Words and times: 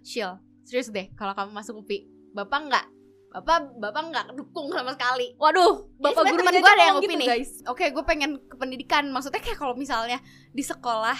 Syil, 0.00 0.36
serius 0.62 0.88
deh 0.88 1.12
kalau 1.14 1.32
kamu 1.32 1.50
masuk 1.52 1.80
UPI, 1.80 2.04
bapak 2.32 2.60
nggak 2.66 2.86
Bapak 3.30 3.78
bapak 3.78 4.02
nggak 4.10 4.26
dukung 4.34 4.74
sama 4.74 4.90
sekali. 4.90 5.38
Waduh, 5.38 5.86
bapak 6.02 6.34
guru 6.34 6.42
gue 6.42 6.66
ada 6.66 6.82
yang 6.82 6.98
UPI 6.98 7.06
gitu, 7.06 7.14
nih. 7.14 7.28
guys. 7.30 7.62
Oke, 7.70 7.86
gue 7.94 8.02
pengen 8.02 8.42
ke 8.42 8.58
pendidikan. 8.58 9.06
Maksudnya 9.06 9.38
kayak 9.38 9.54
kalau 9.54 9.78
misalnya 9.78 10.18
di 10.50 10.66
sekolah 10.66 11.14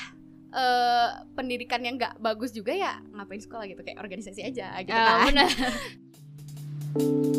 eh 0.51 1.09
pendidikan 1.39 1.79
yang 1.79 1.95
nggak 1.95 2.19
bagus 2.19 2.51
juga 2.51 2.75
ya 2.75 2.99
ngapain 3.15 3.39
sekolah 3.39 3.63
gitu 3.71 3.87
kayak 3.87 4.03
organisasi 4.03 4.43
aja 4.43 4.75
gitu 4.83 4.91
Ah, 4.91 5.23
kan. 5.23 5.27
benar. 5.31 5.51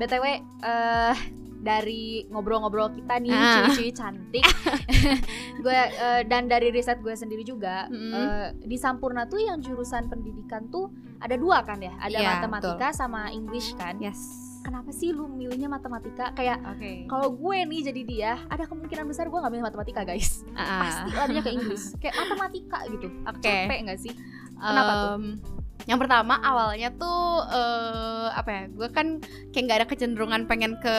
BTW 0.00 0.24
eh 0.64 1.14
dari 1.60 2.24
ngobrol-ngobrol 2.26 2.88
kita 2.90 3.16
nih 3.16 3.30
Ah. 3.30 3.68
cuy-cuy 3.68 3.90
cantik. 3.90 4.44
gue 5.62 5.72
eh, 5.92 6.22
dan 6.24 6.44
dari 6.44 6.68
riset 6.68 6.98
gue 6.98 7.12
sendiri 7.12 7.42
juga 7.42 7.84
Mm. 7.86 8.12
eh, 8.12 8.46
di 8.58 8.74
Sampurna 8.74 9.24
tuh 9.24 9.38
yang 9.38 9.58
jurusan 9.58 10.06
pendidikan 10.06 10.66
tuh 10.68 10.88
ada 11.18 11.34
dua 11.34 11.60
kan 11.60 11.76
ya? 11.78 11.92
Ada 11.98 12.16
Iya, 12.16 12.28
matematika 12.34 12.88
sama 12.90 13.28
English 13.28 13.72
kan. 13.74 13.96
Yes. 13.98 14.18
Kenapa 14.60 14.88
sih 14.90 15.10
lu 15.10 15.24
milihnya 15.26 15.66
matematika? 15.66 16.32
Kayak 16.32 16.60
Oke. 16.66 17.04
kalau 17.06 17.28
gue 17.30 17.58
nih 17.62 17.80
jadi 17.82 18.02
dia, 18.02 18.32
ada 18.46 18.64
kemungkinan 18.64 19.04
besar 19.04 19.24
gue 19.26 19.34
nggak 19.34 19.48
milih 19.50 19.66
matematika 19.66 20.00
guys. 20.02 20.44
Ah, 20.52 20.84
Pasti 20.84 21.10
larinya 21.14 21.42
ke 21.42 21.50
Inggris. 21.50 21.96
Kayak 21.96 22.16
matematika 22.18 22.78
gitu. 22.86 23.08
Oke. 23.26 23.40
Capek 23.64 23.78
nggak 23.84 23.98
sih? 23.98 24.12
Kenapa 24.54 24.92
tuh? 24.92 25.59
Yang 25.84 25.98
pertama 26.00 26.34
awalnya 26.38 26.92
tuh 26.92 27.20
eh 27.46 28.28
apa 28.30 28.50
ya? 28.50 28.62
Gue 28.68 28.88
kan 28.88 29.20
kayak 29.50 29.62
nggak 29.64 29.78
ada 29.78 29.88
kecenderungan 29.88 30.44
pengen 30.44 30.76
ke 30.78 30.96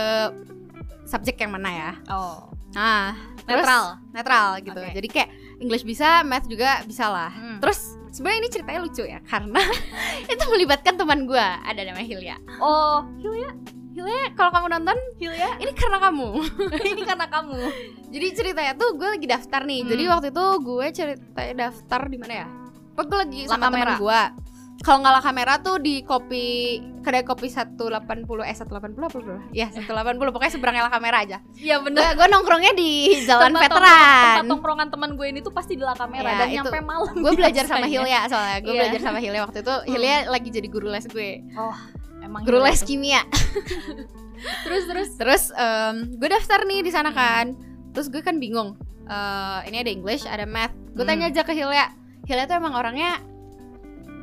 subjek 1.03 1.38
yang 1.38 1.52
mana 1.52 1.70
ya. 1.70 1.91
Oh, 2.08 2.49
Nah, 2.72 3.12
terus- 3.44 3.67
netral. 3.67 3.86
netral 4.12 4.48
gitu. 4.62 4.80
Oke. 4.80 4.95
Jadi 4.95 5.08
kayak 5.08 5.30
English 5.59 5.84
bisa, 5.84 6.23
math 6.23 6.47
juga 6.47 6.80
bisa 6.83 7.11
lah. 7.11 7.28
Hmm. 7.30 7.59
Terus 7.59 8.00
sebenarnya 8.09 8.39
ini 8.39 8.50
ceritanya 8.50 8.80
lucu 8.80 9.03
ya 9.03 9.20
karena 9.22 9.59
itu 10.31 10.44
melibatkan 10.47 10.95
teman 10.95 11.27
gue 11.27 11.42
ada 11.42 11.81
namanya 11.83 12.08
Hilya. 12.08 12.38
Oh, 12.58 13.03
Hilya 13.20 13.52
kalau 14.33 14.50
kamu 14.50 14.67
nonton 14.72 14.98
Hilya, 15.20 15.59
ini 15.59 15.72
karena 15.75 16.00
kamu. 16.00 16.30
ini 16.95 17.02
karena 17.03 17.27
kamu. 17.27 17.59
Jadi 18.08 18.27
ceritanya 18.33 18.73
tuh 18.73 18.95
gue 18.95 19.09
lagi 19.09 19.27
daftar 19.27 19.61
nih. 19.61 19.83
Jadi 19.83 20.03
Hmm. 20.08 20.11
waktu 20.16 20.27
itu 20.31 20.45
gue 20.64 20.86
ceritanya 20.92 21.55
daftar 21.67 22.02
di 22.08 22.17
mana 22.17 22.33
ya? 22.33 22.48
Pokoknya 22.92 23.08
gue 23.08 23.20
lagi 23.20 23.39
La 23.44 23.52
sama 23.52 23.66
teman 23.67 23.89
gue. 24.00 24.22
Kalau 24.81 24.97
nggak 24.99 25.13
lah 25.13 25.21
kamera 25.21 25.53
tuh 25.57 25.77
di 25.77 26.01
kopi 26.01 26.45
kedai 26.99 27.21
kopi 27.21 27.47
180 27.47 27.77
eh 28.41 28.55
180 28.55 28.65
apa 28.97 29.13
berapa? 29.13 29.41
Ya 29.49 29.69
180 29.69 29.93
pokoknya 30.17 30.51
seberangnya 30.51 30.83
lah 30.83 30.91
kamera 30.91 31.21
aja. 31.21 31.37
Iya 31.53 31.79
Gue 31.79 31.93
gue 31.93 32.27
nongkrongnya 32.27 32.73
di 32.73 32.89
Jalan 33.29 33.52
Tempat 33.52 33.61
Veteran. 33.67 33.93
Tempat 34.35 34.45
tongkrongan 34.49 34.87
teman 34.89 35.09
gue 35.13 35.27
ini 35.27 35.39
tuh 35.39 35.52
pasti 35.52 35.73
di 35.73 35.81
la 35.81 35.93
kamera 35.93 36.25
Ya, 36.25 36.33
dan 36.35 36.47
itu. 36.47 36.55
nyampe 36.59 36.79
malam. 36.81 37.13
Gue 37.13 37.31
belajar 37.31 37.63
sama. 37.63 37.85
Hilya 37.85 38.19
soalnya. 38.25 38.57
Gue 38.59 38.73
Iya. 38.73 38.79
belajar 38.81 38.99
sama 39.03 39.19
Hilya 39.19 39.39
waktu 39.39 39.57
itu. 39.61 39.75
Hilya 39.87 40.15
lagi 40.27 40.49
jadi 40.49 40.67
guru 40.67 40.87
les 40.87 41.05
gue. 41.05 41.31
Emang 42.19 42.41
Guru 42.41 42.59
les 42.59 42.81
kimia. 42.81 43.21
Terus 44.65 44.83
terus. 44.87 45.09
Terus 45.15 45.43
em, 45.53 46.17
gue 46.17 46.25
daftar 46.27 46.65
nih 46.65 46.81
di 46.81 46.89
sana 46.89 47.09
kan. 47.11 47.53
Terus 47.93 48.09
gue 48.09 48.19
kan 48.19 48.37
bingung. 48.37 48.73
Eh, 49.03 49.59
ini 49.67 49.77
ada 49.77 49.91
English, 49.91 50.25
ada 50.25 50.45
math. 50.45 50.73
Gue 50.91 51.03
Hmm. 51.03 51.13
tanya 51.13 51.29
aja 51.29 51.41
ke 51.43 51.53
Hilya. 51.53 51.93
Hilya 52.25 52.45
tuh 52.45 52.57
emang 52.57 52.73
orangnya 52.73 53.21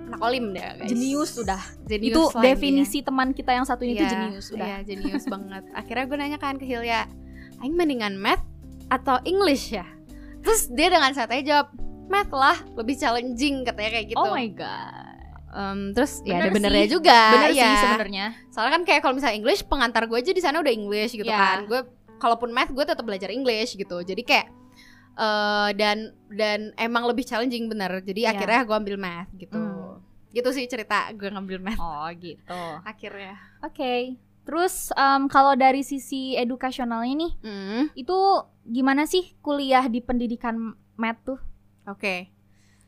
anak 0.08 0.20
olim 0.20 0.44
deh 0.50 0.64
guys. 0.74 0.88
Jenius 0.88 1.32
udah. 1.36 1.60
Jenius 1.84 2.10
itu 2.10 2.22
definisi 2.38 2.98
teman 3.00 3.30
kita 3.30 3.52
yang 3.52 3.62
satu 3.62 3.84
ini 3.84 3.94
tuh 3.94 4.02
Iya, 4.02 4.10
jenius 4.10 4.46
udah. 4.50 4.66
Iya, 4.66 4.78
jenius 4.82 5.24
banget. 5.24 5.64
Akhirnya 5.72 6.04
gue 6.04 6.16
nanya 6.16 6.38
kan 6.38 6.56
ke 6.56 6.64
Hilya, 6.64 7.04
Aing 7.58 7.74
mendingan 7.74 8.16
math 8.16 8.42
atau 8.88 9.20
English 9.22 9.70
ya? 9.70 9.84
Terus 10.40 10.66
dia 10.68 10.88
dengan 10.88 11.12
santai 11.12 11.42
jawab, 11.42 11.68
math 12.06 12.30
lah, 12.30 12.56
lebih 12.74 12.94
challenging 12.94 13.62
katanya 13.62 13.90
kayak 13.94 14.06
gitu. 14.08 14.18
Oh 14.18 14.30
my 14.30 14.48
god. 14.48 15.06
Em, 15.48 15.92
terus 15.92 16.20
ya 16.22 16.38
Bener 16.38 16.44
ada 16.44 16.54
benernya 16.54 16.84
sih. 16.84 16.92
juga. 16.92 17.20
Bener 17.32 17.50
ya. 17.50 17.64
sih 17.64 17.76
sebenarnya. 17.82 18.26
Soalnya 18.48 18.72
kan 18.74 18.82
kayak 18.84 19.00
kalau 19.00 19.14
misalnya 19.16 19.36
English, 19.36 19.62
pengantar 19.64 20.04
gue 20.04 20.16
aja 20.16 20.30
di 20.30 20.40
sana 20.40 20.60
udah 20.60 20.70
English 20.70 21.12
gitu 21.12 21.24
Iya. 21.24 21.36
kan. 21.36 21.58
Gue 21.64 21.80
kalaupun 22.16 22.50
math 22.50 22.68
gue 22.68 22.84
tetap 22.84 23.02
belajar 23.02 23.28
English 23.28 23.74
gitu. 23.74 23.96
Jadi 24.00 24.22
kayak 24.22 24.46
eh 25.18 25.70
dan 25.74 25.98
dan 26.30 26.70
emang 26.76 27.02
lebih 27.04 27.22
challenging 27.22 27.66
bener. 27.66 27.90
Jadi 28.00 28.22
Iya. 28.22 28.32
akhirnya 28.32 28.60
gue 28.62 28.76
ambil 28.78 28.96
math 28.96 29.30
gitu. 29.34 29.58
Hmm. 29.58 29.98
Gitu 30.28 30.48
sih 30.52 30.64
cerita 30.64 31.10
gue 31.10 31.26
ngambil 31.26 31.58
math 31.58 31.80
Oh 31.80 32.06
gitu. 32.14 32.62
akhirnya. 32.86 33.34
Oke. 33.60 34.14
Terus 34.46 34.94
em, 34.94 35.26
kalau 35.26 35.52
dari 35.52 35.82
sisi 35.82 36.32
edukasionalnya 36.32 37.14
nih, 37.18 37.32
Hmm, 37.42 37.82
itu 37.92 38.16
gimana 38.64 39.04
sih 39.04 39.36
kuliah 39.38 39.84
di 39.84 39.98
pendidikan 39.98 40.56
math 40.94 41.20
tuh? 41.26 41.40
Oke. 41.84 42.32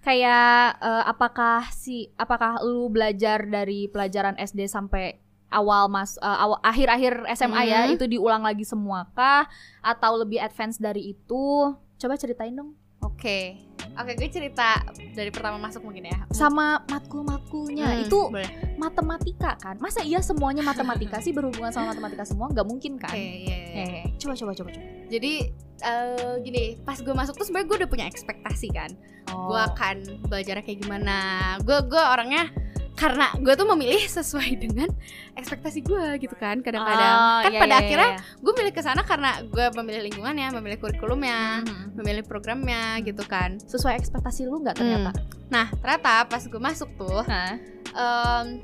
Kayak 0.01 0.81
eh, 0.81 1.05
apakah 1.05 1.69
si 1.71 2.09
apakah 2.15 2.63
lu 2.63 2.89
belajar 2.89 3.45
dari 3.45 3.85
pelajaran 3.87 4.33
SD 4.35 4.65
sampai 4.65 5.21
awal 5.51 5.91
mas 5.91 6.17
eh, 6.17 6.39
awal 6.41 6.57
akhir-akhir 6.63 7.29
SMA 7.31 7.63
ya 7.67 7.81
Hmm. 7.85 7.93
itu 7.93 8.07
diulang 8.07 8.41
lagi 8.41 8.65
semua 8.65 9.05
kah 9.13 9.45
atau 9.81 10.17
lebih 10.17 10.39
advance 10.39 10.79
dari 10.79 11.13
itu? 11.13 11.77
Coba 12.01 12.17
ceritain 12.17 12.57
dong. 12.57 12.73
Oke, 13.01 13.57
oke 13.95 14.13
gue 14.13 14.29
cerita 14.29 14.81
dari 15.13 15.29
pertama 15.29 15.57
masuk 15.57 15.85
mungkin 15.85 16.05
ya. 16.05 16.21
Sama 16.31 16.85
matkul-matkulnya 16.85 17.89
Hmm, 17.91 18.03
itu 18.05 18.21
boleh. 18.29 18.77
matematika 18.77 19.57
kan? 19.57 19.77
Masa 19.77 20.01
iya 20.01 20.21
semuanya 20.21 20.61
matematika 20.61 21.17
sih 21.17 21.33
berhubungan 21.33 21.73
sama 21.73 21.93
matematika 21.93 22.25
semua? 22.25 22.49
Nggak 22.49 22.67
mungkin 22.67 22.97
kan? 22.97 23.13
Oke, 23.13 23.21
iya, 23.21 23.57
iya. 23.57 23.85
Eh, 23.85 24.05
coba 24.17 24.33
coba 24.33 24.53
coba 24.53 24.69
coba. 24.71 24.85
Jadi 25.09 25.33
eh, 25.81 26.35
gini, 26.41 26.77
pas 26.79 26.97
gue 26.97 27.09
masuk 27.11 27.37
tuh 27.37 27.45
sebenarnya 27.45 27.69
gue 27.69 27.77
udah 27.85 27.91
punya 27.91 28.05
ekspektasi 28.05 28.69
kan. 28.69 28.91
Oh. 29.33 29.49
Gue 29.49 29.61
akan 29.61 29.97
belajarnya 30.29 30.65
kayak 30.65 30.81
gimana. 30.81 31.17
Gue 31.65 31.81
gue 31.85 32.01
orangnya 32.01 32.53
karena 33.01 33.33
gue 33.35 33.55
tuh 33.57 33.65
memilih 33.65 34.05
sesuai 34.05 34.51
dengan 34.69 34.93
ekspektasi 35.33 35.81
gue 35.81 36.21
gitu 36.21 36.37
kan. 36.37 36.61
Kadang-kadang 36.61 37.15
Oh, 37.17 37.41
kan 37.41 37.53
iya, 37.57 37.61
pada 37.65 37.75
iya, 37.75 37.81
akhirnya 37.81 38.11
iya. 38.13 38.37
gue 38.37 38.53
milih 38.53 38.73
ke 38.73 38.83
sana 38.85 39.01
karena 39.01 39.41
gue 39.41 39.67
memilih 39.75 40.03
lingkungannya, 40.07 40.49
memilih 40.53 40.79
kurikulumnya, 40.79 41.65
Mhm. 41.65 41.97
memilih 41.97 42.23
programnya 42.23 43.01
gitu 43.01 43.25
kan. 43.25 43.57
sesuai 43.59 43.97
ekspektasi 43.97 44.45
lu 44.45 44.61
nggak 44.61 44.77
ternyata? 44.77 45.17
Nah 45.49 45.73
ternyata 45.73 46.29
pas 46.29 46.43
gue 46.45 46.61
masuk 46.61 46.93
tuh 46.95 47.25
Hah? 47.25 47.57
em, 47.91 48.61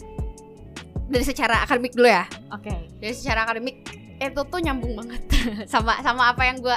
dari 1.07 1.25
secara 1.25 1.63
akademik 1.63 1.97
dulu 1.97 2.07
ya. 2.07 2.29
Oke. 2.53 2.93
dari 2.99 3.15
secara 3.15 3.47
akademik 3.47 3.87
itu 4.17 4.41
tuh 4.43 4.61
nyambung 4.61 4.97
banget 4.97 5.23
sama 5.73 6.01
sama 6.01 6.33
apa 6.33 6.45
yang 6.45 6.59
gue 6.59 6.77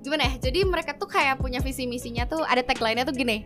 gimana 0.00 0.22
ya 0.24 0.38
jadi 0.40 0.62
mereka 0.62 0.94
tuh 0.94 1.06
kayak 1.06 1.36
punya 1.36 1.58
visi 1.58 1.82
misinya 1.84 2.22
tuh 2.24 2.40
ada 2.40 2.62
tagline-nya 2.62 3.02
tuh 3.02 3.10
gini 3.10 3.42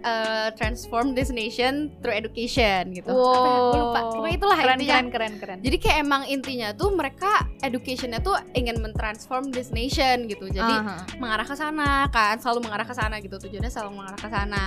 eh, 0.00 0.48
transform 0.56 1.12
this 1.12 1.28
nation 1.28 1.92
through 2.00 2.14
education 2.16 2.92
gitu. 2.96 3.12
Apa 3.12 3.48
ya? 3.76 3.80
lupa. 3.80 4.00
Pokoknya 4.10 4.36
itulah 4.36 4.58
keren, 4.58 4.76
intinya. 4.80 4.94
keren 4.96 5.08
keren 5.10 5.32
keren. 5.40 5.58
jadi 5.60 5.76
kayak 5.76 5.96
emang 6.04 6.22
intinya 6.28 6.68
tuh 6.74 6.90
mereka 6.92 7.48
educationnya 7.60 8.20
tuh 8.24 8.36
ingin 8.56 8.80
mentransform 8.80 9.52
this 9.52 9.70
nation 9.70 10.26
gitu. 10.26 10.48
Jadi 10.48 10.72
Aha. 10.72 11.04
mengarah 11.20 11.46
ke 11.46 11.56
sana 11.56 12.08
kan 12.08 12.36
selalu 12.40 12.68
mengarah 12.68 12.86
ke 12.88 12.94
sana 12.96 13.20
gitu. 13.20 13.36
Tujuannya 13.36 13.70
selalu 13.70 13.90
mengarah 14.00 14.20
ke 14.20 14.28
sana. 14.28 14.64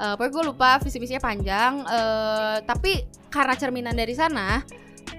Eh 0.00 0.14
pokoknya 0.16 0.32
gue 0.32 0.44
lupa 0.54 0.70
visi 0.80 0.96
misinya 1.02 1.22
panjang. 1.22 1.72
Eh 1.84 2.56
tapi 2.64 3.04
karena 3.30 3.54
cerminan 3.54 3.94
dari 3.94 4.14
sana 4.14 4.62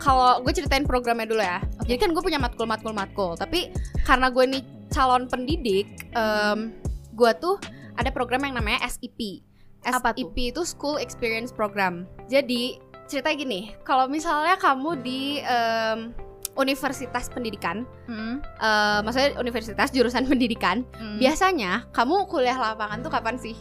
kalau 0.01 0.41
gue 0.41 0.53
ceritain 0.55 0.87
programnya 0.87 1.27
dulu 1.29 1.43
ya. 1.43 1.59
Jadi 1.85 1.97
kan 2.01 2.09
gue 2.15 2.23
punya 2.23 2.39
matkul 2.41 2.65
matkul 2.65 2.93
matkul. 2.95 3.37
Tapi 3.37 3.69
karena 4.07 4.31
gue 4.33 4.43
nih 4.47 4.63
calon 4.91 5.27
pendidik 5.31 5.87
em 6.11 6.75
gue 7.11 7.31
tuh 7.39 7.59
ada 7.95 8.09
program 8.09 8.43
yang 8.43 8.55
namanya 8.55 8.85
tuh? 8.85 9.41
SIP 9.81 10.35
itu 10.47 10.61
School 10.61 10.95
Experience 10.95 11.49
Program 11.49 12.05
jadi 12.27 12.77
ceritanya 13.05 13.37
gini 13.37 13.61
kalau 13.81 14.05
misalnya 14.05 14.55
kamu 14.55 15.01
di 15.01 15.41
em, 15.41 16.13
universitas 16.53 17.27
pendidikan 17.27 17.87
Hmm. 18.05 18.43
eh 18.59 18.99
maksudnya 19.01 19.35
universitas 19.35 19.89
jurusan 19.89 20.27
pendidikan 20.29 20.83
Hmm. 20.93 21.17
biasanya 21.17 21.87
kamu 21.89 22.27
kuliah 22.27 22.55
lapangan 22.55 22.99
tuh 22.99 23.09
kapan 23.09 23.35
sih 23.35 23.55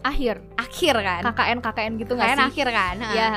akhir 0.00 0.38
akhir 0.54 0.94
kan 0.96 1.22
KKN 1.26 1.58
KKN 1.58 1.92
gitu 1.98 2.12
nggak 2.14 2.28
sih? 2.38 2.46
akhir 2.46 2.66
kan. 2.70 2.94
Iya. 3.02 3.28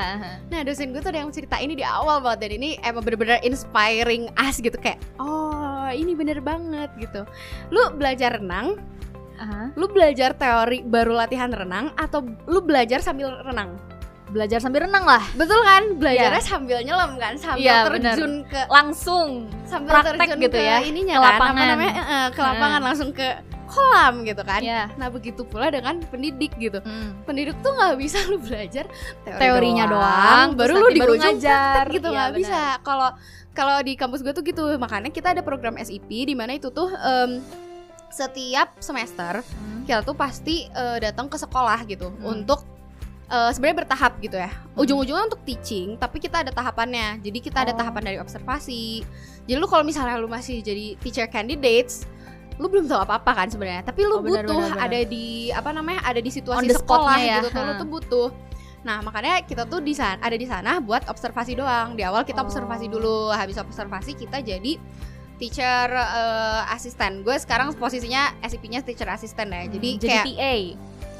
nah 0.46 0.60
dosen 0.62 0.94
gue 0.94 1.02
tuh 1.02 1.10
ada 1.10 1.18
yang 1.18 1.34
cerita 1.34 1.58
ini 1.58 1.74
di 1.74 1.82
awal 1.82 2.22
banget 2.22 2.38
dan 2.38 2.54
ini 2.54 2.78
emang 2.80 3.02
bener-bener 3.02 3.42
inspiring 3.42 4.30
us 4.38 4.62
gitu 4.62 4.78
kayak 4.78 5.02
oh 5.18 5.60
ini 5.90 6.14
bener 6.14 6.38
banget 6.38 6.86
gitu 6.96 7.26
lu 7.68 7.90
belajar 7.92 8.38
renang 8.38 8.78
Aha. 9.40 9.72
lu 9.72 9.86
belajar 9.86 10.30
teori 10.32 10.82
baru 10.82 11.16
latihan 11.16 11.48
renang 11.48 11.90
atau 11.94 12.20
lu 12.44 12.60
belajar 12.60 13.00
sambil 13.00 13.32
renang 13.40 13.74
Belajar 14.28 14.62
sambil 14.62 14.86
renang 14.86 15.02
lah. 15.02 15.26
betul 15.32 15.58
kan 15.58 15.96
belajarnya 15.96 16.38
sambil 16.40 16.78
nyelam 16.80 17.18
kan 17.18 17.34
sambil 17.34 17.66
Iya, 17.66 17.78
bener. 17.84 18.14
terjun 18.14 18.32
ke 18.46 18.60
Langsung. 18.68 19.50
sambil 19.64 19.90
praktek 19.92 20.22
terjun 20.28 20.38
gitu 20.40 20.54
ke 20.54 20.62
ya, 20.62 20.78
ininya 20.80 21.14
ke 21.14 21.18
kan 21.18 21.30
lapangan. 21.34 21.56
apa 21.56 21.64
namanya 21.66 21.92
eh, 21.98 22.28
ke 22.28 22.38
Hmm. 22.38 22.46
lapangan 22.46 22.80
langsung 22.80 23.10
ke 23.10 23.26
kolam 23.66 24.14
gitu 24.22 24.42
kan 24.44 24.60
Iya. 24.60 24.82
Nah 24.94 25.08
begitu 25.08 25.42
pula 25.42 25.66
dengan 25.68 25.98
pendidik 26.04 26.54
gitu 26.56 26.78
Hmm. 26.78 27.18
Pendidik 27.24 27.58
tuh 27.58 27.72
nggak 27.72 27.94
bisa 27.96 28.22
lu 28.24 28.38
belajar 28.38 28.86
teori 29.20 29.40
Teorinya 29.40 29.84
doang, 29.84 29.98
doang, 29.98 30.48
Baru 30.54 30.72
lu 30.76 30.88
di 30.88 31.00
ujung 31.00 31.18
ngajar. 31.18 31.84
gitu 31.88 32.06
Iya, 32.06 32.14
nggak 32.14 32.28
benar. 32.28 32.38
bisa 32.38 32.60
Kalau 32.80 33.08
kalau 33.50 33.76
di 33.80 33.92
kampus 33.94 34.20
gue 34.20 34.30
tuh 34.30 34.42
gitu 34.42 34.62
makanya 34.76 35.08
kita 35.08 35.34
ada 35.34 35.42
program 35.42 35.74
SIP 35.76 36.06
di 36.06 36.34
mana 36.34 36.54
itu 36.54 36.70
tuh 36.70 36.86
em, 36.92 37.42
setiap 38.10 38.74
semester 38.78 39.40
Hmm. 39.40 39.82
kita 39.82 40.02
tuh 40.02 40.14
pasti 40.14 40.66
eh, 40.66 40.98
datang 41.00 41.26
ke 41.26 41.36
sekolah 41.36 41.78
gitu 41.84 42.10
Hmm. 42.10 42.36
untuk 42.36 42.66
eh, 43.26 43.50
sebenarnya 43.50 43.86
bertahap 43.86 44.12
gitu 44.18 44.34
ya 44.34 44.50
ujung-ujungnya 44.74 45.24
untuk 45.24 45.42
teaching 45.42 45.94
tapi 45.94 46.18
kita 46.18 46.42
ada 46.42 46.50
tahapannya 46.50 47.18
jadi 47.20 47.38
kita 47.38 47.58
ada 47.62 47.72
Oh. 47.72 47.78
tahapan 47.78 48.02
dari 48.04 48.18
observasi 48.18 49.06
jadi 49.46 49.56
lu 49.56 49.66
kalau 49.66 49.82
misalnya 49.82 50.18
lu 50.18 50.26
masih 50.26 50.58
jadi 50.60 50.98
teacher 50.98 51.26
candidates 51.26 52.02
lu 52.58 52.68
belum 52.68 52.84
tahu 52.84 53.00
apa-apa 53.00 53.32
kan 53.32 53.48
sebenarnya 53.48 53.82
tapi 53.82 54.04
lu 54.04 54.18
Oh, 54.18 54.20
benar, 54.20 54.44
butuh 54.44 54.58
benar, 54.58 54.70
benar. 54.76 54.84
ada 54.84 55.00
di 55.06 55.26
apa 55.48 55.70
namanya 55.70 56.00
ada 56.04 56.18
di 56.18 56.28
situasi 56.28 56.68
sekolah 56.68 57.16
ya, 57.16 57.40
gitu 57.40 57.48
tuh 57.50 57.62
lu 57.62 57.72
tuh 57.74 57.88
butuh 57.88 58.28
nah 58.80 58.98
makanya 59.00 59.44
kita 59.44 59.64
tuh 59.64 59.78
di 59.78 59.92
sana 59.92 60.16
ada 60.18 60.34
di 60.34 60.44
sana 60.44 60.76
buat 60.76 61.04
observasi 61.06 61.52
doang 61.54 61.94
di 61.94 62.02
awal 62.02 62.24
kita 62.24 62.40
Oh. 62.40 62.48
observasi 62.48 62.88
dulu 62.88 63.28
habis 63.30 63.56
observasi 63.56 64.12
kita 64.12 64.40
jadi 64.40 64.76
teacher 65.40 65.88
eh, 65.88 66.62
asisten. 66.70 67.24
Gue 67.24 67.34
sekarang 67.34 67.72
posisinya 67.74 68.36
SIP-nya 68.44 68.84
teacher 68.84 69.08
asisten 69.08 69.48
ya. 69.48 69.64
Jadi 69.66 69.88
Hmm, 69.90 70.00
jadi 70.00 70.10
kayak 70.12 70.26
TA. 70.28 70.54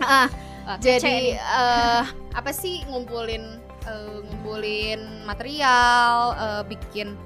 Ah, 0.01 0.29
kece 0.77 1.01
jadi 1.01 1.17
eh, 1.35 2.05
apa 2.31 2.51
sih 2.53 2.85
ngumpulin 2.87 3.45
eh, 3.83 4.19
ngumpulin 4.23 5.01
material 5.25 6.13
eh, 6.37 6.63
bikin 6.69 7.17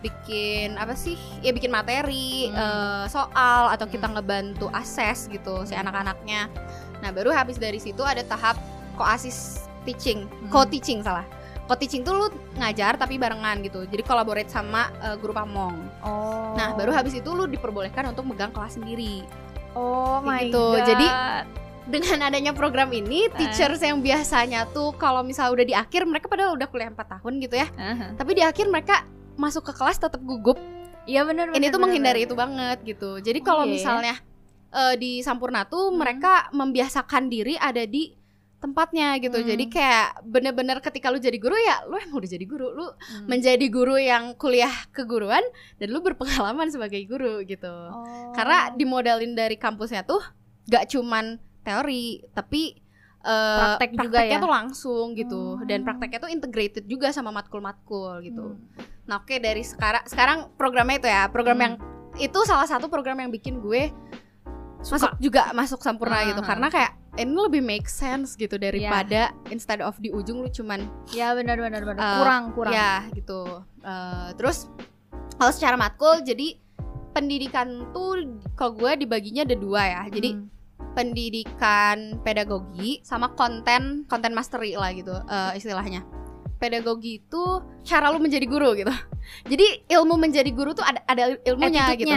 bikin 0.00 0.76
apa 0.76 0.92
sih? 0.92 1.16
Ya 1.40 1.50
bikin 1.50 1.72
materi 1.72 2.52
Hmm. 2.52 2.60
eh, 2.60 3.04
soal 3.08 3.72
atau 3.72 3.88
kita 3.88 4.04
Hmm. 4.04 4.20
ngebantu 4.20 4.68
akses 4.70 5.26
gitu 5.26 5.64
si 5.64 5.72
anak-anaknya. 5.72 6.52
Nah 7.00 7.10
baru 7.10 7.32
habis 7.32 7.56
dari 7.56 7.80
situ 7.80 8.04
ada 8.04 8.20
tahap 8.20 8.60
koasis 8.94 9.64
teaching. 9.84 10.28
Hmm. 10.28 10.48
co-teaching 10.48 11.00
salah 11.00 11.24
co-teaching 11.64 12.00
tuh 12.00 12.12
lu 12.14 12.26
ngajar 12.54 12.94
tapi 12.94 13.16
barengan 13.16 13.60
gitu 13.60 13.84
jadi 13.84 14.02
collaborate 14.02 14.48
sama 14.48 14.88
eh, 15.00 15.16
guru 15.16 15.32
pamong 15.32 15.74
Oh. 16.00 16.52
nah 16.54 16.72
baru 16.72 16.92
habis 16.92 17.12
itu 17.12 17.28
lu 17.28 17.44
diperbolehkan 17.44 18.08
untuk 18.08 18.24
megang 18.24 18.50
kelas 18.50 18.76
sendiri 18.76 19.24
Oh 19.74 20.22
my 20.22 20.46
gitu. 20.46 20.54
god. 20.54 20.86
Jadi, 20.86 21.06
dengan 21.84 22.30
adanya 22.30 22.54
program 22.54 22.88
ini 22.88 23.26
teachers 23.28 23.82
yang 23.82 23.98
biasanya 24.00 24.70
tuh 24.70 24.94
kalau 24.94 25.20
misal 25.20 25.50
udah 25.50 25.66
di 25.66 25.74
akhir 25.74 26.06
mereka 26.06 26.30
padahal 26.30 26.54
udah 26.54 26.64
kuliah 26.64 26.88
4 26.88 26.96
tahun 26.96 27.32
gitu 27.42 27.54
ya 27.54 27.68
Aha. 27.74 28.14
tapi 28.14 28.32
di 28.32 28.40
akhir 28.40 28.70
mereka 28.70 29.04
masuk 29.34 29.68
ke 29.68 29.72
kelas 29.74 29.98
tetap 29.98 30.22
gugup 30.22 30.56
Iya 31.04 31.26
benar 31.28 31.52
ini 31.52 31.68
tuh 31.68 31.76
menghindari 31.76 32.24
itu 32.24 32.32
banget 32.32 32.80
gitu 32.86 33.18
jadi 33.18 33.36
Oh, 33.36 33.44
kalau 33.44 33.64
iya 33.64 33.68
ya. 33.68 33.74
misalnya 33.76 34.14
eh, 34.70 34.94
di 34.96 35.20
Sampurna 35.20 35.68
tuh 35.68 35.92
Hmm. 35.92 36.00
mereka 36.00 36.48
membiasakan 36.50 37.28
diri 37.28 37.58
ada 37.58 37.84
di 37.84 38.16
tempatnya 38.64 39.20
gitu 39.20 39.36
Hmm. 39.36 39.44
jadi 39.46 39.64
kayak 39.68 40.08
bener-bener 40.24 40.80
ketika 40.80 41.12
lu 41.12 41.20
jadi 41.20 41.36
guru 41.36 41.52
ya 41.54 41.84
lu 41.84 42.00
emang 42.00 42.16
udah 42.16 42.30
jadi 42.30 42.46
guru 42.48 42.72
lu 42.72 42.86
Hmm. 42.88 43.28
menjadi 43.28 43.66
guru 43.68 43.96
yang 43.96 44.32
kuliah 44.34 44.72
keguruan 44.88 45.44
dan 45.76 45.88
lu 45.88 46.00
berpengalaman 46.00 46.72
sebagai 46.72 47.04
guru 47.04 47.44
gitu 47.44 47.68
Oh. 47.68 48.32
karena 48.32 48.72
dimodalin 48.72 49.36
dari 49.36 49.54
kampusnya 49.54 50.00
tuh 50.02 50.24
gak 50.64 50.88
cuman 50.88 51.36
teori 51.60 52.24
tapi 52.32 52.80
eh, 53.20 53.76
Praktek 53.80 53.90
juga 53.94 54.20
prakteknya 54.20 54.36
ya? 54.36 54.40
tuh 54.40 54.52
langsung 54.52 55.06
gitu 55.12 55.42
Oh. 55.54 55.64
dan 55.64 55.80
prakteknya 55.80 56.18
tuh 56.18 56.28
integrated 56.28 56.84
juga 56.84 57.08
sama 57.08 57.28
matkul-matkul 57.30 58.20
gitu 58.20 58.52
Hmm. 58.52 58.64
nah 59.04 59.16
oke 59.18 59.36
dari 59.38 59.60
sekarang 59.60 60.04
sekarang 60.04 60.38
programnya 60.56 60.96
itu 60.98 61.08
ya 61.10 61.28
program 61.28 61.56
Hmm. 61.56 61.64
yang 61.64 61.74
itu 62.16 62.38
salah 62.44 62.64
satu 62.64 62.86
program 62.86 63.18
yang 63.18 63.28
bikin 63.28 63.58
gue 63.58 63.92
masuk 64.86 65.12
juga 65.18 65.42
masuk 65.52 65.80
sempurna 65.80 66.20
gitu. 66.24 66.40
Ah. 66.40 66.46
karena 66.46 66.68
kayak 66.68 66.92
ini 67.14 67.30
lebih 67.32 67.62
make 67.62 67.86
sense 67.86 68.34
gitu 68.34 68.54
daripada 68.54 69.30
instead 69.48 69.78
of 69.78 69.94
di 69.96 70.10
ujung 70.10 70.42
lu 70.42 70.50
cuman 70.50 70.84
Ya 71.10 71.32
benar 71.32 71.56
benar 71.56 71.80
benar. 71.80 71.96
Eh, 71.96 72.16
kurang 72.18 72.42
kurang. 72.52 72.72
ya 72.72 73.06
gitu. 73.10 73.40
Eh, 73.80 74.28
terus 74.34 74.68
kalau 75.34 75.50
secara 75.50 75.74
matkul 75.74 76.20
jadi 76.20 76.58
pendidikan 77.10 77.86
tuh 77.90 78.26
kalau 78.52 78.74
gue 78.74 78.92
dibaginya 79.00 79.42
ada 79.42 79.54
dua 79.54 79.82
ya. 79.84 80.02
Jadi 80.10 80.30
Hmm. 80.34 80.46
pendidikan 80.94 81.96
pedagogi 82.20 82.98
sama 83.00 83.30
konten 83.32 84.04
konten 84.04 84.30
mastery 84.30 84.74
lah 84.74 84.90
gitu 84.90 85.14
eh, 85.14 85.52
istilahnya. 85.54 86.02
Pedagogi 86.54 87.18
itu 87.18 87.42
cara 87.82 88.10
lu 88.10 88.18
menjadi 88.18 88.44
guru 88.44 88.74
gitu. 88.74 88.90
Jadi 89.50 89.86
ilmu 89.88 90.14
menjadi 90.16 90.50
guru 90.50 90.72
tuh 90.72 90.82
ada 90.82 90.98
ada 91.06 91.38
ilmunya 91.42 91.94
gitu. 91.94 92.10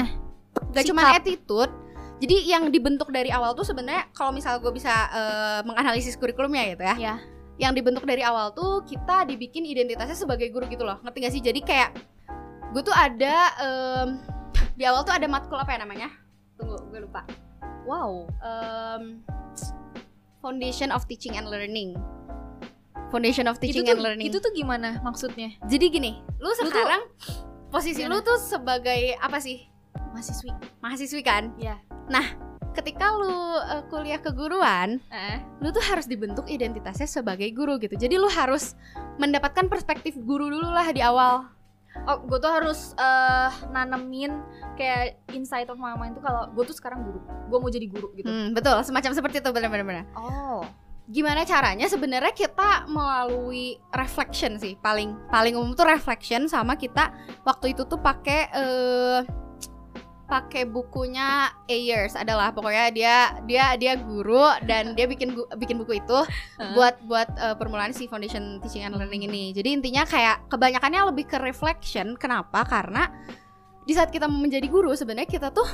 Gak 0.73 0.85
cuma 0.85 1.13
attitude 1.13 1.69
jadi 2.17 2.35
yang 2.47 2.63
dibentuk 2.67 3.07
dari 3.07 3.29
awal 3.29 3.53
tuh 3.53 3.63
sebenarnya 3.63 4.09
kalau 4.11 4.29
misal 4.29 4.57
gue 4.57 4.69
bisa 4.69 4.89
eh, 5.07 5.59
menganalisis 5.63 6.15
kurikulumnya 6.15 6.71
gitu 6.71 6.83
ya 6.83 6.95
Ya. 6.97 7.15
yang 7.59 7.71
dibentuk 7.71 8.03
dari 8.03 8.21
awal 8.21 8.51
tuh 8.51 8.81
kita 8.83 9.25
dibikin 9.25 9.63
identitasnya 9.63 10.13
sebagai 10.15 10.47
guru 10.47 10.65
gitu 10.65 10.81
loh 10.81 10.97
ngerti 10.99 11.17
gak 11.19 11.31
sih 11.31 11.43
jadi 11.43 11.59
kayak 11.59 11.89
gue 12.67 12.81
tuh 12.81 12.91
ada 12.91 13.35
em, 13.57 14.09
di 14.73 14.83
awal 14.83 15.01
tuh 15.01 15.11
ada 15.11 15.25
matkul 15.25 15.55
apa 15.55 15.71
ya 15.71 15.79
namanya 15.79 16.09
tunggu 16.53 16.77
gue 16.87 17.01
lupa 17.01 17.21
Wow. 17.83 18.27
Em, 18.37 19.23
Foundation 20.37 20.89
of 20.89 21.05
Teaching 21.05 21.33
and 21.33 21.47
Learning 21.47 21.95
Foundation 23.07 23.47
of 23.47 23.57
Teaching 23.57 23.81
itu 23.81 23.89
and 23.89 23.97
tuh, 23.97 24.05
Learning 24.05 24.27
Itu 24.27 24.37
tuh 24.37 24.51
gimana 24.51 24.99
maksudnya? 24.99 25.55
jadi 25.63 25.85
gini 25.87 26.19
lu 26.37 26.51
tuh- 26.51 26.67
sekarang 26.67 27.07
posisi 27.67 28.03
lu 28.03 28.11
Gimana? 28.13 28.25
tuh 28.25 28.37
sebagai 28.37 29.01
apa 29.17 29.39
sih 29.39 29.63
Mahasiswi. 30.09 30.49
mahasiswi 30.77 31.21
kan 31.21 31.53
Ya. 32.07 32.23
ketika 32.77 33.09
lu 33.09 33.33
eh, 33.57 33.81
kuliah 33.89 34.21
keguruan 34.21 35.01
Eh. 35.09 35.41
lu 35.59 35.73
tuh 35.73 35.81
harus 35.81 36.05
dibentuk 36.05 36.45
identitasnya 36.45 37.09
sebagai 37.09 37.49
guru 37.49 37.81
gitu. 37.81 37.97
Jadi 37.97 38.21
lu 38.21 38.29
harus 38.29 38.77
mendapatkan 39.17 39.65
perspektif 39.65 40.13
guru 40.13 40.53
dulu 40.53 40.69
lah 40.69 40.85
di 40.93 41.01
awal. 41.01 41.49
Oh, 42.05 42.21
gue 42.21 42.37
tuh 42.37 42.53
harus 42.53 42.93
eh, 42.93 43.49
nanemin 43.73 44.45
kayak 44.77 45.17
insight 45.33 45.65
of 45.67 45.81
mama 45.81 46.05
itu 46.05 46.21
kalau 46.21 46.53
gue 46.53 46.63
tuh 46.69 46.77
sekarang 46.77 47.01
guru. 47.01 47.17
Gue 47.49 47.57
mau 47.57 47.71
jadi 47.73 47.89
guru 47.89 48.13
gitu. 48.13 48.29
Hmm, 48.29 48.53
betul, 48.53 48.77
semacam 48.85 49.09
seperti 49.09 49.41
itu 49.41 49.49
benar-benar. 49.49 50.05
Oh. 50.13 50.61
Gimana 51.09 51.47
caranya? 51.47 51.89
Sebenarnya 51.89 52.29
kita 52.29 52.85
melalui 52.85 53.79
reflection 53.89 54.59
sih, 54.61 54.77
paling 54.77 55.17
paling 55.33 55.57
umum 55.57 55.71
tuh 55.73 55.87
reflection 55.87 56.45
sama 56.45 56.77
kita 56.77 57.09
waktu 57.41 57.73
itu 57.73 57.87
tuh 57.87 57.97
pakai 57.97 58.39
eh 58.53 59.19
pakai 60.27 60.67
bukunya 60.67 61.47
Ayers 61.71 62.13
adalah 62.19 62.51
pokoknya 62.51 62.91
dia 62.91 63.15
dia 63.47 63.65
dia 63.79 63.95
guru 63.95 64.43
dan 64.67 64.91
dia 64.91 65.07
bikin 65.07 65.31
bikin 65.55 65.79
buku 65.79 66.03
itu 66.03 66.19
buat 66.75 66.99
buat 67.07 67.31
eh, 67.39 67.55
permulaan 67.55 67.95
si 67.95 68.11
Foundation 68.11 68.59
Teaching 68.59 68.83
and 68.83 68.99
Learning 68.99 69.23
ini. 69.23 69.55
Jadi 69.55 69.79
intinya 69.79 70.03
kayak 70.03 70.51
kebanyakannya 70.51 71.01
lebih 71.15 71.31
ke 71.31 71.39
reflection. 71.39 72.19
Kenapa? 72.19 72.67
Karena 72.67 73.07
di 73.87 73.95
saat 73.95 74.11
kita 74.11 74.27
menjadi 74.27 74.67
guru 74.67 74.91
sebenarnya 74.91 75.31
kita 75.31 75.47
tuh 75.55 75.65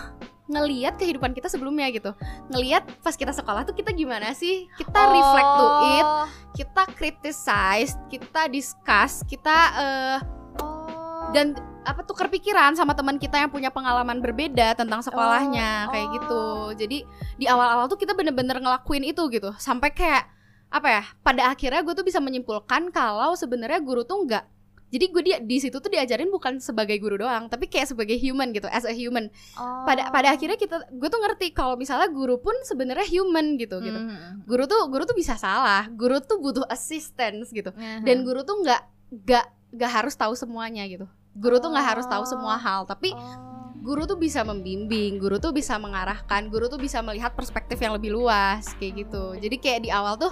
ngeliat 0.46 1.02
kehidupan 1.02 1.34
kita 1.34 1.50
sebelumnya 1.50 1.90
gitu. 1.90 2.14
Ngeliat 2.54 2.86
pas 3.02 3.18
kita 3.18 3.34
sekolah 3.34 3.66
tuh 3.66 3.74
kita 3.74 3.90
gimana 3.90 4.38
sih? 4.38 4.70
Kita 4.78 5.02
reflect 5.10 5.52
to 5.58 5.66
it, 5.98 6.06
Oh. 6.06 6.28
kita 6.54 6.84
criticize, 6.94 7.98
kita 8.12 8.52
discuss, 8.54 9.26
kita 9.26 9.58
eh, 9.74 10.18
Oh. 10.62 11.34
dan 11.34 11.58
apa 11.84 12.02
tukar 12.08 12.28
pikiran 12.32 12.74
sama 12.74 12.96
teman 12.96 13.20
kita 13.20 13.40
yang 13.40 13.52
punya 13.52 13.70
pengalaman 13.70 14.24
berbeda 14.24 14.76
tentang 14.76 15.04
sekolahnya 15.04 15.88
Oh, 15.88 15.92
kayak 15.92 16.08
oh. 16.08 16.14
gitu. 16.18 16.44
Jadi 16.84 16.98
di 17.38 17.46
awal-awal 17.46 17.86
tuh 17.92 18.00
kita 18.00 18.16
bener-bener 18.16 18.60
ngelakuin 18.60 19.04
itu 19.04 19.22
gitu 19.30 19.52
sampai 19.60 19.92
kayak 19.92 20.28
apa 20.74 20.88
ya? 20.90 21.04
Pada 21.22 21.52
akhirnya 21.54 21.86
gue 21.86 21.94
tuh 21.94 22.06
bisa 22.08 22.18
menyimpulkan 22.18 22.90
kalau 22.90 23.38
sebenarnya 23.38 23.84
guru 23.84 24.02
tuh 24.08 24.24
enggak 24.26 24.46
jadi 24.94 25.10
gue 25.10 25.22
di, 25.26 25.32
di 25.50 25.58
situ 25.58 25.82
tuh 25.82 25.90
diajarin 25.90 26.30
bukan 26.30 26.62
sebagai 26.62 27.02
guru 27.02 27.18
doang, 27.18 27.50
tapi 27.50 27.66
kayak 27.66 27.90
sebagai 27.90 28.14
human 28.14 28.54
gitu, 28.54 28.70
as 28.70 28.86
a 28.86 28.94
human. 28.94 29.26
Oh. 29.58 29.90
Pada 29.90 30.14
pada 30.14 30.38
akhirnya 30.38 30.54
kita, 30.54 30.86
gue 30.94 31.10
tuh 31.10 31.18
ngerti 31.18 31.50
kalau 31.50 31.74
misalnya 31.74 32.14
guru 32.14 32.38
pun 32.38 32.54
sebenarnya 32.62 33.10
human 33.10 33.58
gitu 33.58 33.82
gitu. 33.82 33.98
Hmm. 33.98 34.46
Guru 34.46 34.70
tuh 34.70 34.86
guru 34.94 35.10
tuh 35.10 35.18
bisa 35.18 35.34
salah, 35.34 35.90
guru 35.90 36.22
tuh 36.22 36.38
butuh 36.38 36.70
assistance 36.70 37.50
gitu 37.50 37.74
Hmm. 37.74 38.06
dan 38.06 38.22
guru 38.22 38.46
tuh 38.46 38.62
nggak 38.62 38.82
nggak 39.26 39.46
nggak 39.74 39.92
harus 39.92 40.14
tahu 40.14 40.38
semuanya 40.38 40.86
gitu 40.86 41.10
guru 41.34 41.58
tuh 41.58 41.70
nggak 41.70 41.88
harus 41.96 42.06
tahu 42.06 42.24
Oh. 42.24 42.30
semua 42.30 42.56
hal 42.56 42.86
tapi 42.86 43.12
Oh. 43.12 43.38
guru 43.80 44.06
tuh 44.06 44.16
bisa 44.16 44.42
membimbing 44.42 45.18
guru 45.18 45.38
tuh 45.38 45.52
bisa 45.52 45.76
mengarahkan 45.76 46.48
guru 46.48 46.68
tuh 46.68 46.78
bisa 46.78 47.02
melihat 47.02 47.34
perspektif 47.34 47.76
yang 47.78 47.92
lebih 47.92 48.12
luas 48.12 48.64
kayak 48.78 49.04
gitu 49.04 49.36
jadi 49.38 49.56
kayak 49.58 49.80
di 49.82 49.90
awal 49.90 50.16
tuh 50.16 50.32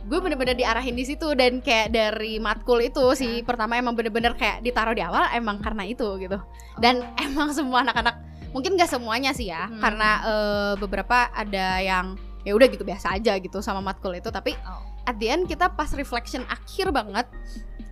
gue 0.00 0.16
bener-bener 0.16 0.56
diarahin 0.56 0.96
di 0.96 1.04
situ 1.04 1.28
dan 1.36 1.60
kayak 1.60 1.92
dari 1.92 2.40
matkul 2.40 2.80
itu 2.80 3.12
sih 3.12 3.44
pertama 3.44 3.76
emang 3.76 3.92
bener-bener 3.92 4.32
kayak 4.32 4.64
ditaruh 4.64 4.96
di 4.96 5.04
awal 5.04 5.28
emang 5.30 5.60
karena 5.60 5.84
itu 5.84 6.16
gitu 6.16 6.40
dan 6.80 7.04
Oh. 7.04 7.24
emang 7.26 7.52
semua 7.52 7.84
anak-anak 7.84 8.16
mungkin 8.50 8.74
gak 8.74 8.88
semuanya 8.88 9.30
sih 9.30 9.46
ya 9.46 9.68
Hmm. 9.68 9.76
karena 9.78 10.08
eh, 10.24 10.72
beberapa 10.80 11.28
ada 11.30 11.78
yang 11.78 12.16
ya 12.40 12.56
udah 12.56 12.66
gitu 12.66 12.82
biasa 12.82 13.12
aja 13.12 13.36
gitu 13.36 13.60
sama 13.60 13.84
matkul 13.84 14.16
itu 14.16 14.32
tapi 14.32 14.56
Oh. 14.64 14.80
at 15.04 15.20
the 15.20 15.28
end 15.28 15.44
kita 15.44 15.68
pas 15.68 15.92
reflection 15.92 16.48
akhir 16.48 16.88
banget 16.90 17.28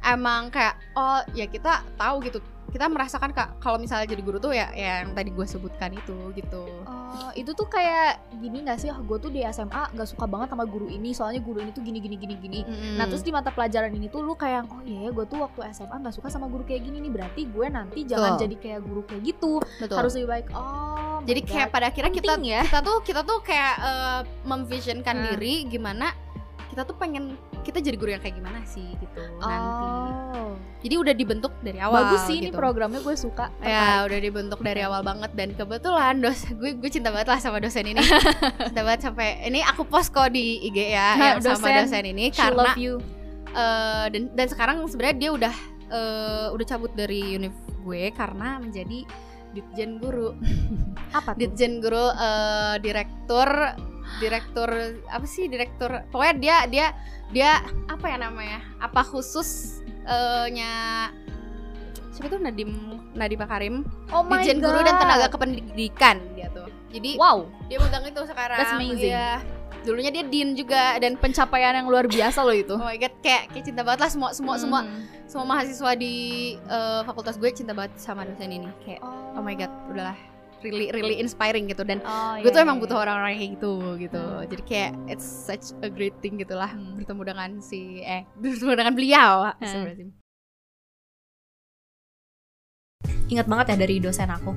emang 0.02 0.49
kayak 0.49 0.76
oh 0.95 1.21
ya 1.33 1.47
kita 1.47 1.83
tahu 1.97 2.23
gitu 2.23 2.38
kita 2.69 2.85
merasakan 2.85 3.33
kak 3.33 3.57
kalau 3.64 3.81
misalnya 3.81 4.05
jadi 4.05 4.21
guru 4.21 4.37
tuh 4.37 4.52
ya 4.52 4.69
yang 4.76 5.17
tadi 5.17 5.33
gue 5.33 5.47
sebutkan 5.49 5.97
itu 5.97 6.17
gitu 6.37 6.64
Oh, 7.09 7.33
itu 7.33 7.50
tuh 7.57 7.64
kayak 7.67 8.21
gini 8.37 8.62
gak 8.62 8.78
sih? 8.78 8.93
Gue 8.93 9.17
tuh 9.17 9.33
di 9.33 9.40
SMA 9.49 9.90
gak 9.97 10.07
suka 10.07 10.28
banget 10.28 10.52
sama 10.52 10.69
guru 10.69 10.93
ini, 10.93 11.17
soalnya 11.17 11.40
guru 11.40 11.64
ini 11.64 11.73
tuh 11.73 11.81
gini 11.81 11.99
gini 12.05 12.21
gini 12.21 12.37
gini. 12.37 12.61
Nah 12.95 13.09
terus 13.09 13.25
di 13.25 13.33
mata 13.33 13.49
pelajaran 13.49 13.90
ini 13.90 14.07
tuh 14.07 14.21
lu 14.21 14.37
kayak 14.37 14.69
oh 14.69 14.85
iya 14.85 15.09
ya 15.09 15.11
gue 15.11 15.25
tuh 15.25 15.40
waktu 15.40 15.73
SMA 15.73 15.99
gak 16.05 16.14
suka 16.14 16.28
sama 16.28 16.47
guru 16.52 16.69
kayak 16.69 16.85
gini 16.85 17.00
nih 17.00 17.11
berarti 17.11 17.49
gue 17.49 17.67
nanti 17.67 18.05
jangan 18.05 18.37
Betul. 18.37 18.43
jadi 18.45 18.57
kayak 18.61 18.81
guru 18.85 19.02
kayak 19.09 19.23
gitu 19.25 19.52
betul 19.81 19.97
harus 19.99 20.12
lebih 20.14 20.28
baik 20.31 20.47
oh 20.52 21.19
jadi 21.25 21.40
kayak 21.43 21.69
God. 21.69 21.75
pada 21.75 21.87
akhirnya 21.90 22.12
kita 22.12 22.33
ya. 22.38 22.62
kita 22.69 22.81
tuh 22.85 22.99
kita 23.02 23.21
tuh 23.25 23.38
kayak 23.40 23.75
eh, 23.81 24.21
memvisionkan 24.45 25.17
Hmm. 25.19 25.26
diri 25.33 25.55
gimana 25.67 26.12
kita 26.71 26.85
tuh 26.85 26.95
pengen 26.95 27.35
kita 27.65 27.79
jadi 27.83 27.97
guru 27.99 28.11
yang 28.15 28.23
kayak 28.23 28.37
gimana 28.38 28.61
sih 28.65 28.87
gitu 28.99 29.23
nanti. 29.41 29.85
Oh. 30.35 30.55
Jadi 30.79 30.95
udah 30.95 31.15
dibentuk 31.15 31.53
dari 31.61 31.79
awal 31.83 32.07
bagus 32.07 32.23
sih 32.31 32.38
ini 32.38 32.49
gitu. 32.50 32.57
programnya 32.57 33.00
gue 33.03 33.17
suka 33.19 33.50
Ya 33.61 34.07
udah 34.07 34.19
dibentuk 34.23 34.61
dari 34.62 34.81
awal 34.87 35.03
banget. 35.03 35.31
Dan 35.35 35.55
kebetulan 35.59 36.23
dos 36.23 36.47
gue 36.49 36.79
gue 36.79 36.91
cinta 36.91 37.11
banget 37.11 37.29
lah 37.31 37.38
sama 37.43 37.59
dosen 37.59 37.85
ini. 37.87 37.99
Cinta 38.71 38.83
banget 38.87 39.00
sampai 39.11 39.43
ini 39.47 39.61
aku 39.67 39.83
post 39.87 40.15
kok 40.15 40.31
di 40.31 40.62
IG 40.71 40.79
ya 40.95 41.09
Nah, 41.19 41.27
yang 41.35 41.38
sama 41.43 41.67
dosen, 41.67 41.75
dosen 41.87 42.05
ini 42.07 42.25
karena 42.31 42.75
love 42.75 42.79
you. 42.79 42.95
eh, 43.55 44.07
dan 44.12 44.23
dan 44.37 44.47
sekarang 44.47 44.77
sebenarnya 44.87 45.17
dia 45.19 45.31
udah 45.35 45.55
eh, 45.91 46.47
udah 46.55 46.67
cabut 46.69 46.93
dari 46.95 47.35
univ 47.35 47.55
gue 47.83 48.12
karena 48.15 48.61
menjadi 48.62 49.03
ditjen 49.57 49.97
guru. 49.99 50.37
Apa 51.17 51.33
tuh? 51.35 51.41
Ditjen 51.41 51.81
guru 51.81 52.12
eh, 52.12 52.75
direktur 52.85 53.49
direktur 54.17 54.69
apa 55.05 55.27
sih 55.29 55.47
direktur 55.47 55.91
pokoknya 56.09 56.35
dia 56.41 56.57
dia 56.67 56.87
dia 57.29 57.50
apa 57.87 58.09
ya 58.09 58.17
namanya 58.17 58.65
apa 58.81 59.05
khusus 59.05 59.81
eh, 60.03 60.47
nya 60.50 60.73
siapa 62.11 62.33
tuh 62.33 62.41
Nadim 62.41 62.73
Nadiem 63.15 63.38
Makarim 63.38 63.75
oh 64.11 64.25
god 64.25 64.59
Guru 64.59 64.81
dan 64.83 64.97
Tenaga 64.99 65.27
Kependidikan 65.29 66.19
dia 66.35 66.49
tuh. 66.50 66.67
Jadi 66.88 67.21
wow 67.21 67.47
dia 67.69 67.79
megang 67.79 68.05
itu 68.09 68.21
sekarang. 68.25 68.59
That's 68.59 68.75
amazing. 68.75 69.12
Iya. 69.12 69.38
Dulunya 69.87 70.11
dia 70.11 70.25
Dean 70.27 70.59
juga 70.59 70.99
dan 70.99 71.15
pencapaian 71.15 71.71
yang 71.79 71.87
luar 71.87 72.11
biasa 72.11 72.43
loh 72.43 72.57
itu 72.57 72.75
oh 72.75 72.83
my 72.83 72.99
god 72.99 73.15
kayak 73.23 73.53
kayak 73.55 73.65
cinta 73.65 73.87
banget 73.87 74.00
lah 74.05 74.11
semua 74.11 74.31
semua 74.35 74.57
semua 74.59 74.81
Hmm. 74.83 75.05
semua 75.31 75.45
mahasiswa 75.47 75.91
di 75.95 76.15
eh, 76.59 77.00
fakultas 77.07 77.37
gue 77.38 77.50
cinta 77.55 77.77
banget 77.77 77.95
sama 78.00 78.27
dosen 78.27 78.50
ini. 78.50 78.69
Kayak 78.83 79.05
oh 79.07 79.43
my 79.45 79.55
god, 79.55 79.71
udahlah 79.93 80.19
really 80.61 80.91
really 80.91 81.17
inspiring 81.17 81.67
gitu 81.67 81.83
dan 81.83 81.99
Oh, 82.00 82.37
gue 82.37 82.49
tuh 82.49 82.59
iya, 82.59 82.65
emang 82.65 82.77
iya. 82.77 82.83
butuh 82.83 82.99
orang-orang 82.99 83.33
kayak 83.35 83.50
gitu 83.57 83.73
gitu. 83.99 84.23
Hmm. 84.23 84.47
Jadi 84.47 84.62
kayak 84.65 84.91
it's 85.07 85.25
such 85.25 85.73
a 85.79 85.88
great 85.88 86.17
thing 86.19 86.37
gitulah 86.37 86.69
Hmm. 86.69 86.95
bertemu 86.95 87.23
dengan 87.25 87.50
si 87.59 88.00
eh 88.00 88.27
bertemu 88.41 88.73
dengan 88.75 88.93
beliau. 88.93 89.31
Hmm. 89.57 90.15
Ingat 93.29 93.47
banget 93.47 93.67
ya 93.69 93.77
dari 93.79 93.97
dosen 93.99 94.29
aku 94.29 94.53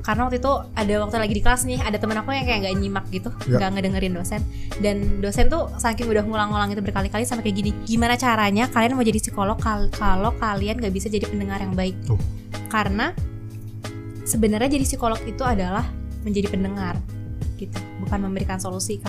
karena 0.00 0.22
waktu 0.22 0.38
itu 0.38 0.52
ada 0.72 0.94
waktu 1.02 1.16
lagi 1.18 1.34
di 1.34 1.42
kelas 1.42 1.66
nih 1.66 1.82
ada 1.82 1.98
temen 1.98 2.14
aku 2.14 2.30
yang 2.30 2.46
kayak 2.46 2.62
nggak 2.62 2.74
nyimak 2.78 3.04
gitu 3.10 3.26
Ya. 3.50 3.58
nggak 3.58 3.70
ngedengerin 3.74 4.14
dosen 4.14 4.38
dan 4.78 5.18
dosen 5.18 5.50
tuh 5.50 5.66
saking 5.82 6.06
udah 6.06 6.22
ngulang-ngulang 6.22 6.70
itu 6.70 6.78
berkali-kali 6.78 7.26
sampai 7.26 7.42
kayak 7.42 7.58
gini 7.58 7.70
gimana 7.82 8.14
caranya 8.14 8.70
kalian 8.70 8.94
mau 8.94 9.02
jadi 9.02 9.18
psikolog 9.18 9.58
kal- 9.58 9.90
kalau 9.90 10.30
kalian 10.38 10.78
nggak 10.78 10.94
bisa 10.94 11.10
jadi 11.10 11.26
pendengar 11.26 11.58
yang 11.58 11.74
baik 11.74 11.98
Tuh. 12.06 12.14
karena 12.70 13.10
sebenarnya 14.26 14.74
jadi 14.74 14.84
psikolog 14.84 15.22
itu 15.24 15.46
adalah 15.46 15.86
menjadi 16.26 16.50
pendengar 16.50 16.98
gitu 17.56 17.78
bukan 18.02 18.26
memberikan 18.26 18.58
solusi 18.58 18.98